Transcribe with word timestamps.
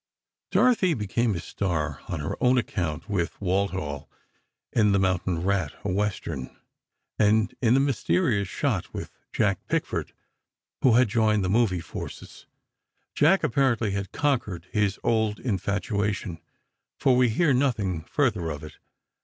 Dorothy 0.49 0.95
became 0.95 1.35
a 1.35 1.39
star 1.39 2.01
on 2.07 2.21
her 2.21 2.35
own 2.41 2.57
account, 2.57 3.07
with 3.07 3.39
Walthall 3.39 4.09
in 4.73 4.93
"The 4.93 4.99
Mountain 4.99 5.43
Rat," 5.43 5.75
a 5.85 5.91
Western; 5.91 6.57
and 7.19 7.53
in 7.61 7.75
"The 7.75 7.79
Mysterious 7.81 8.47
Shot," 8.47 8.95
with 8.95 9.11
Jack 9.31 9.59
Pickford, 9.67 10.11
who 10.81 10.93
had 10.93 11.07
joined 11.07 11.45
the 11.45 11.51
movie 11.51 11.81
forces. 11.81 12.47
Jack, 13.13 13.43
apparently, 13.43 13.91
had 13.91 14.11
conquered 14.11 14.65
his 14.71 14.97
old 15.03 15.39
infatuation, 15.39 16.41
for 16.97 17.15
we 17.15 17.29
hear 17.29 17.53
nothing 17.53 18.03
further 18.05 18.49
of 18.49 18.63
it. 18.63 18.79